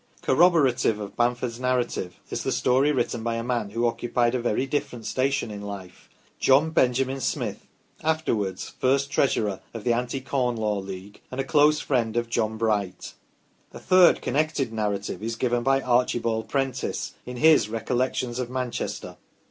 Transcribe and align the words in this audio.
Corroborative 0.23 0.99
of 0.99 1.15
Bamford's 1.15 1.59
narrative 1.59 2.15
is 2.31 2.41
the 2.41 2.51
story 2.51 2.91
written 2.91 3.21
by 3.21 3.35
a 3.35 3.43
man 3.43 3.69
who 3.69 3.85
occupied 3.85 4.33
a 4.33 4.39
very 4.39 4.65
different 4.65 5.05
station 5.05 5.51
in 5.51 5.61
life, 5.61 6.09
John 6.39 6.71
Benjamin 6.71 7.21
Smith, 7.21 7.67
afterwards 8.03 8.69
first 8.79 9.11
treasurer 9.11 9.59
of 9.75 9.83
the 9.83 9.93
Anti 9.93 10.21
Corn 10.21 10.55
Law 10.55 10.79
League, 10.79 11.21
and 11.29 11.39
a 11.39 11.43
close 11.43 11.81
friend 11.81 12.17
of 12.17 12.31
John 12.31 12.57
Bright. 12.57 13.13
A 13.75 13.79
third 13.79 14.23
connected 14.23 14.73
narrative 14.73 15.21
is 15.21 15.35
given 15.35 15.61
by 15.61 15.81
Archibald 15.81 16.49
Prentice, 16.49 17.13
in 17.27 17.37
his 17.37 17.69
"Recollections 17.69 18.39
of 18.39 18.49
Manchester". 18.49 19.17